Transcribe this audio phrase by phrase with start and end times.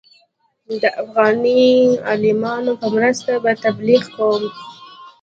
[0.81, 1.65] د افغاني
[2.09, 4.43] عالمانو په مرسته به تبلیغ کوم.